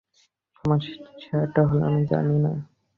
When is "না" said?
2.43-2.51